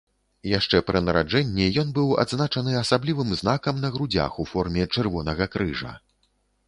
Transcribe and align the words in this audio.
Яшчэ 0.51 0.77
пры 0.85 1.01
нараджэнні 1.07 1.67
ён 1.81 1.91
быў 1.97 2.07
адзначаны 2.23 2.73
асаблівым 2.81 3.37
знакам 3.43 3.75
на 3.85 3.93
грудзях 3.99 4.31
у 4.45 4.47
форме 4.55 4.89
чырвонага 4.95 5.51
крыжа. 5.59 5.93